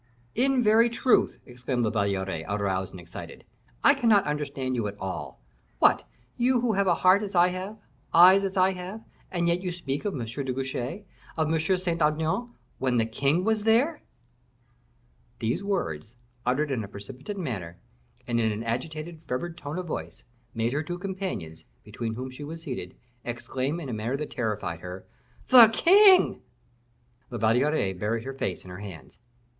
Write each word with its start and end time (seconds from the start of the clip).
"In 0.33 0.63
very 0.63 0.89
truth," 0.89 1.37
exclaimed 1.45 1.83
La 1.83 1.91
Valliere, 1.91 2.43
aroused 2.49 2.89
and 2.91 2.99
excited; 2.99 3.43
"I 3.83 3.93
cannot 3.93 4.25
understand 4.25 4.73
you 4.73 4.87
at 4.87 4.97
all. 4.99 5.39
What! 5.77 6.07
you 6.37 6.59
who 6.61 6.73
have 6.73 6.87
a 6.87 6.95
heart 6.95 7.21
as 7.21 7.35
I 7.35 7.49
have, 7.49 7.77
eyes 8.11 8.43
as 8.43 8.57
I 8.57 8.71
have, 8.73 9.03
and 9.29 9.47
yet 9.47 9.61
you 9.61 9.71
speak 9.71 10.03
of 10.03 10.15
M. 10.19 10.25
de 10.25 10.53
Guiche, 10.53 11.03
of 11.37 11.53
M. 11.53 11.53
de 11.53 11.77
Saint 11.77 12.01
Aignan, 12.01 12.49
when 12.79 12.97
the 12.97 13.05
king 13.05 13.43
was 13.43 13.61
there." 13.61 14.01
These 15.37 15.63
words, 15.63 16.15
uttered 16.47 16.71
in 16.71 16.83
a 16.83 16.87
precipitate 16.87 17.37
manner, 17.37 17.77
and 18.25 18.39
in 18.39 18.51
an 18.51 18.63
agitated, 18.63 19.21
fervid 19.21 19.55
tone 19.55 19.77
of 19.77 19.85
voice, 19.85 20.23
made 20.55 20.73
her 20.73 20.81
two 20.81 20.97
companions, 20.97 21.63
between 21.83 22.15
whom 22.15 22.31
she 22.31 22.43
was 22.43 22.63
seated, 22.63 22.95
exclaim 23.23 23.79
in 23.79 23.87
a 23.87 23.93
manner 23.93 24.17
that 24.17 24.31
terrified 24.31 24.79
her, 24.79 25.05
"The 25.49 25.67
king!" 25.67 26.41
La 27.29 27.37
Valliere 27.37 27.93
buried 27.93 28.23
her 28.23 28.33
face 28.33 28.63
in 28.63 28.71
her 28.71 28.79
hands. 28.79 29.19